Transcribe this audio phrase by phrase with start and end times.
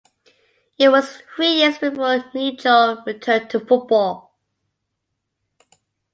[0.79, 4.35] It was three years before Nicholl returned to football.